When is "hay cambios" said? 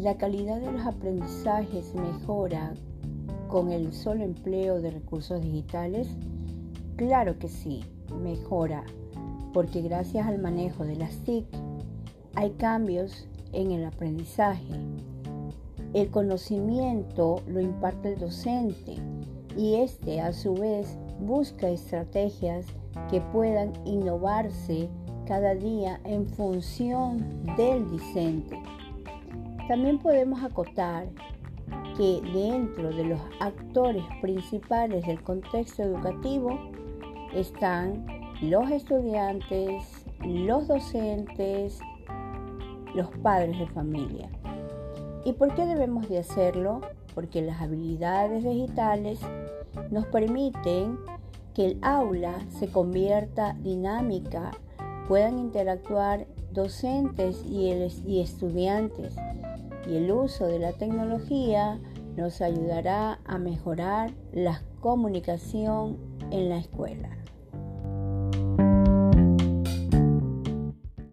12.36-13.26